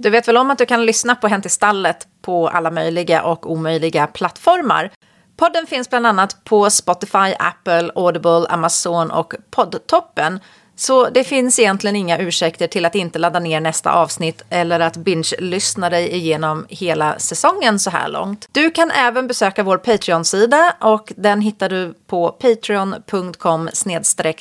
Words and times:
Du 0.00 0.10
vet 0.10 0.28
väl 0.28 0.36
om 0.36 0.50
att 0.50 0.58
du 0.58 0.66
kan 0.66 0.86
lyssna 0.86 1.14
på 1.14 1.28
Hänt 1.28 1.46
i 1.46 1.48
stallet 1.48 2.08
på 2.22 2.48
alla 2.48 2.70
möjliga 2.70 3.22
och 3.22 3.50
omöjliga 3.52 4.06
plattformar? 4.06 4.90
Podden 5.36 5.66
finns 5.66 5.90
bland 5.90 6.06
annat 6.06 6.44
på 6.44 6.70
Spotify, 6.70 7.34
Apple, 7.38 7.90
Audible, 7.94 8.46
Amazon 8.48 9.10
och 9.10 9.34
Poddtoppen. 9.50 10.40
Så 10.76 11.08
det 11.08 11.24
finns 11.24 11.58
egentligen 11.58 11.96
inga 11.96 12.18
ursäkter 12.18 12.66
till 12.66 12.84
att 12.84 12.94
inte 12.94 13.18
ladda 13.18 13.38
ner 13.38 13.60
nästa 13.60 13.92
avsnitt 13.92 14.42
eller 14.50 14.80
att 14.80 14.96
binge-lyssna 14.96 15.90
dig 15.90 16.14
igenom 16.14 16.66
hela 16.68 17.18
säsongen 17.18 17.78
så 17.78 17.90
här 17.90 18.08
långt. 18.08 18.48
Du 18.52 18.70
kan 18.70 18.90
även 18.90 19.26
besöka 19.26 19.62
vår 19.62 19.78
Patreon-sida 19.78 20.74
och 20.80 21.12
den 21.16 21.40
hittar 21.40 21.68
du 21.68 21.94
på 22.06 22.28
patreon.com 22.28 23.68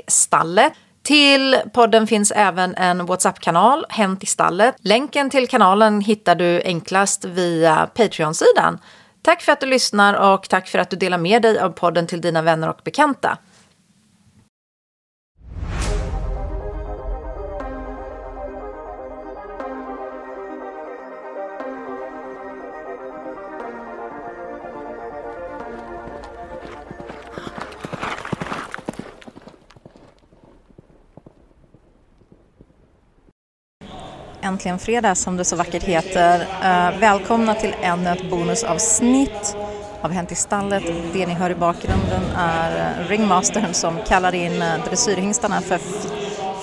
stalle. 0.07 0.71
Till 1.07 1.55
podden 1.73 2.07
finns 2.07 2.31
även 2.35 2.75
en 2.75 3.05
WhatsApp-kanal, 3.05 3.85
Hänt 3.89 4.23
i 4.23 4.25
stallet. 4.25 4.75
Länken 4.79 5.29
till 5.29 5.47
kanalen 5.47 6.01
hittar 6.01 6.35
du 6.35 6.61
enklast 6.65 7.25
via 7.25 7.89
Patreon-sidan. 7.93 8.79
Tack 9.21 9.41
för 9.41 9.51
att 9.51 9.59
du 9.59 9.65
lyssnar 9.67 10.33
och 10.33 10.49
tack 10.49 10.67
för 10.67 10.79
att 10.79 10.89
du 10.89 10.97
delar 10.97 11.17
med 11.17 11.41
dig 11.41 11.59
av 11.59 11.69
podden 11.69 12.07
till 12.07 12.21
dina 12.21 12.41
vänner 12.41 12.69
och 12.69 12.79
bekanta. 12.83 13.37
Äntligen 34.47 34.79
fredag 34.79 35.15
som 35.15 35.37
det 35.37 35.45
så 35.45 35.55
vackert 35.55 35.83
heter. 35.83 36.39
Eh, 36.63 36.99
välkomna 36.99 37.53
till 37.53 37.75
ännu 37.81 38.09
ett 38.09 38.29
bonusavsnitt 38.29 39.57
av 40.01 40.11
Hänt 40.11 40.31
i 40.31 40.35
stallet. 40.35 40.83
Det 41.13 41.25
ni 41.25 41.33
hör 41.33 41.49
i 41.49 41.55
bakgrunden 41.55 42.21
är 42.37 43.01
eh, 43.01 43.07
ringmastern 43.07 43.73
som 43.73 43.97
kallar 44.07 44.35
in 44.35 44.61
eh, 44.61 44.85
dressyrhingstarna 44.85 45.61
för 45.61 45.79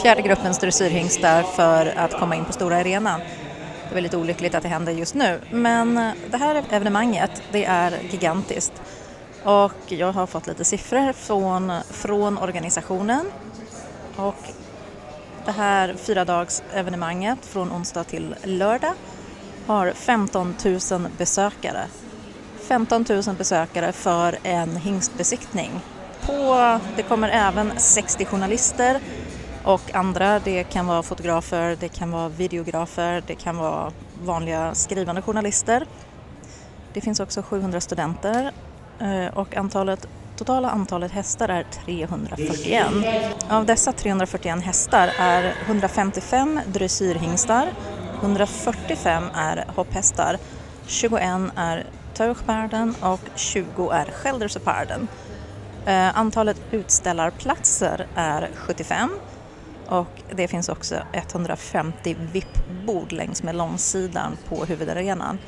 fjärde 0.02 0.22
gruppens 0.22 0.58
dressyrhingstar 0.58 1.42
för 1.42 1.86
att 1.96 2.18
komma 2.18 2.36
in 2.36 2.44
på 2.44 2.52
stora 2.52 2.76
arenan. 2.76 3.20
Det 3.20 3.90
är 3.90 3.94
väldigt 3.94 4.14
olyckligt 4.14 4.54
att 4.54 4.62
det 4.62 4.68
händer 4.68 4.92
just 4.92 5.14
nu, 5.14 5.40
men 5.50 6.12
det 6.30 6.36
här 6.36 6.64
evenemanget 6.70 7.42
det 7.52 7.64
är 7.64 7.98
gigantiskt. 8.10 8.82
Och 9.42 9.72
jag 9.92 10.12
har 10.12 10.26
fått 10.26 10.46
lite 10.46 10.64
siffror 10.64 11.12
från, 11.12 11.72
från 11.90 12.38
organisationen 12.38 13.26
och 14.16 14.36
det 15.44 15.52
här 15.52 15.94
fyradagsevenemanget 15.94 17.46
från 17.46 17.72
onsdag 17.72 18.04
till 18.04 18.34
lördag 18.42 18.92
har 19.66 19.92
15 19.92 20.54
000 20.90 21.06
besökare. 21.18 21.86
15 22.68 23.04
000 23.08 23.22
besökare 23.38 23.92
för 23.92 24.38
en 24.42 24.76
hingstbesiktning. 24.76 25.70
På, 26.26 26.80
det 26.96 27.02
kommer 27.02 27.28
även 27.28 27.72
60 27.76 28.24
journalister 28.24 29.00
och 29.64 29.94
andra. 29.94 30.38
Det 30.38 30.64
kan 30.64 30.86
vara 30.86 31.02
fotografer, 31.02 31.76
det 31.80 31.88
kan 31.88 32.10
vara 32.10 32.28
videografer, 32.28 33.22
det 33.26 33.34
kan 33.34 33.56
vara 33.56 33.92
vanliga 34.24 34.74
skrivande 34.74 35.22
journalister. 35.22 35.86
Det 36.92 37.00
finns 37.00 37.20
också 37.20 37.42
700 37.42 37.80
studenter 37.80 38.52
eh, 38.98 39.38
och 39.38 39.56
antalet 39.56 40.06
Totala 40.36 40.70
antalet 40.70 41.12
hästar 41.12 41.48
är 41.48 41.62
341. 41.84 42.86
Av 43.48 43.66
dessa 43.66 43.92
341 43.92 44.64
hästar 44.64 45.10
är 45.18 45.54
155 45.66 46.60
dressyrhingstar, 46.66 47.72
145 48.20 49.24
är 49.34 49.64
hopphästar, 49.76 50.38
21 50.86 51.22
är 51.56 51.86
Tauchparden 52.14 52.94
och 53.00 53.20
20 53.34 53.90
är 53.90 54.04
Schelderseparden. 54.04 55.08
Eh, 55.86 56.18
antalet 56.18 56.60
utställarplatser 56.70 58.06
är 58.14 58.50
75 58.54 59.10
och 59.86 60.22
det 60.30 60.48
finns 60.48 60.68
också 60.68 60.94
150 61.12 62.16
VIP-bord 62.32 63.12
längs 63.12 63.42
med 63.42 63.54
långsidan 63.54 64.36
på 64.48 64.64
huvudarenan. 64.64 65.38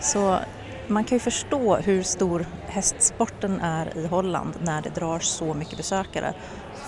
Så 0.00 0.38
man 0.86 1.04
kan 1.04 1.16
ju 1.16 1.20
förstå 1.20 1.76
hur 1.76 2.02
stor 2.02 2.46
hästsporten 2.66 3.60
är 3.60 3.98
i 3.98 4.06
Holland 4.06 4.54
när 4.62 4.82
det 4.82 4.94
drar 4.94 5.18
så 5.18 5.54
mycket 5.54 5.76
besökare 5.76 6.34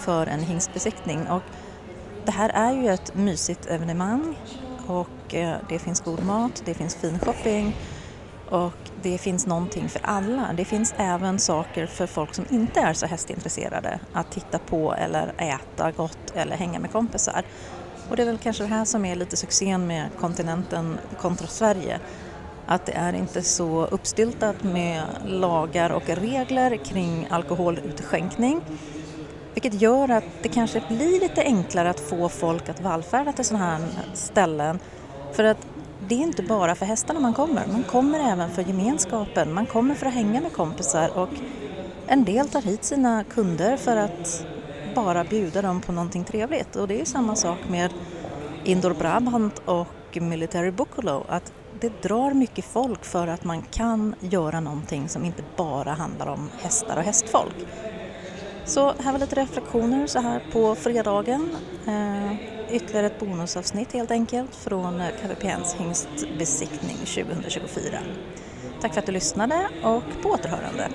för 0.00 0.26
en 0.26 0.40
hingstbesiktning. 0.40 1.26
Och 1.26 1.42
det 2.24 2.32
här 2.32 2.48
är 2.48 2.72
ju 2.72 2.88
ett 2.88 3.14
mysigt 3.14 3.66
evenemang 3.66 4.38
och 4.86 5.34
eh, 5.34 5.56
det 5.68 5.78
finns 5.78 6.00
god 6.00 6.24
mat, 6.24 6.62
det 6.64 6.74
finns 6.74 6.96
fin 6.96 7.18
shopping 7.18 7.76
och 8.50 8.90
det 9.02 9.18
finns 9.18 9.46
någonting 9.46 9.88
för 9.88 10.00
alla. 10.04 10.50
Det 10.56 10.64
finns 10.64 10.94
även 10.96 11.38
saker 11.38 11.86
för 11.86 12.06
folk 12.06 12.34
som 12.34 12.44
inte 12.50 12.80
är 12.80 12.92
så 12.92 13.06
hästintresserade 13.06 14.00
att 14.12 14.30
titta 14.30 14.58
på 14.58 14.94
eller 14.94 15.32
äta 15.38 15.90
gott 15.90 16.32
eller 16.34 16.56
hänga 16.56 16.78
med 16.78 16.92
kompisar. 16.92 17.44
Och 18.10 18.16
det 18.16 18.22
är 18.22 18.26
väl 18.26 18.38
kanske 18.38 18.62
det 18.62 18.68
här 18.68 18.84
som 18.84 19.04
är 19.04 19.16
lite 19.16 19.36
succén 19.36 19.86
med 19.86 20.08
kontinenten 20.20 20.98
kontra 21.20 21.46
Sverige 21.46 22.00
att 22.66 22.86
det 22.86 22.92
är 22.92 23.12
inte 23.12 23.42
så 23.42 23.86
uppstyltat 23.86 24.62
med 24.62 25.02
lagar 25.26 25.90
och 25.90 26.08
regler 26.08 26.76
kring 26.76 27.26
alkoholutskänkning. 27.30 28.60
Vilket 29.54 29.80
gör 29.80 30.10
att 30.10 30.24
det 30.42 30.48
kanske 30.48 30.82
blir 30.88 31.20
lite 31.20 31.42
enklare 31.42 31.90
att 31.90 32.00
få 32.00 32.28
folk 32.28 32.68
att 32.68 32.80
vallfärda 32.80 33.32
till 33.32 33.44
sådana 33.44 33.64
här 33.64 33.80
ställen. 34.14 34.78
För 35.32 35.44
att 35.44 35.66
det 36.08 36.14
är 36.14 36.18
inte 36.18 36.42
bara 36.42 36.74
för 36.74 36.86
hästarna 36.86 37.20
man 37.20 37.34
kommer, 37.34 37.66
man 37.72 37.82
kommer 37.82 38.32
även 38.32 38.50
för 38.50 38.62
gemenskapen, 38.62 39.52
man 39.52 39.66
kommer 39.66 39.94
för 39.94 40.06
att 40.06 40.14
hänga 40.14 40.40
med 40.40 40.52
kompisar 40.52 41.18
och 41.18 41.28
en 42.06 42.24
del 42.24 42.48
tar 42.48 42.62
hit 42.62 42.84
sina 42.84 43.24
kunder 43.24 43.76
för 43.76 43.96
att 43.96 44.46
bara 44.94 45.24
bjuda 45.24 45.62
dem 45.62 45.80
på 45.80 45.92
någonting 45.92 46.24
trevligt. 46.24 46.76
Och 46.76 46.88
det 46.88 47.00
är 47.00 47.04
samma 47.04 47.36
sak 47.36 47.58
med 47.68 47.90
Indoor 48.64 48.94
Brabant 48.94 49.62
och 49.64 50.18
Military 50.20 50.70
Buccolo, 50.70 51.24
att 51.28 51.52
det 51.80 52.02
drar 52.02 52.30
mycket 52.30 52.64
folk 52.64 53.04
för 53.04 53.26
att 53.26 53.44
man 53.44 53.62
kan 53.62 54.14
göra 54.20 54.60
någonting 54.60 55.08
som 55.08 55.24
inte 55.24 55.42
bara 55.56 55.92
handlar 55.92 56.26
om 56.26 56.50
hästar 56.58 56.96
och 56.96 57.02
hästfolk. 57.02 57.54
Så 58.64 58.92
här 58.98 59.12
var 59.12 59.18
lite 59.18 59.36
reflektioner 59.36 60.06
så 60.06 60.18
här 60.20 60.42
på 60.52 60.74
fredagen. 60.74 61.50
Eh, 61.86 62.32
ytterligare 62.70 63.06
ett 63.06 63.20
bonusavsnitt 63.20 63.92
helt 63.92 64.10
enkelt 64.10 64.54
från 64.54 65.02
KVPNs 65.22 65.74
hingstbesiktning 65.74 66.96
2024. 66.96 67.98
Tack 68.80 68.92
för 68.92 69.00
att 69.00 69.06
du 69.06 69.12
lyssnade 69.12 69.68
och 69.82 70.22
på 70.22 70.28
återhörande. 70.28 70.88